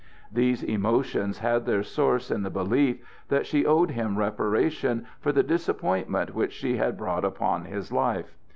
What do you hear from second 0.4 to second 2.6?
emotions had their source in the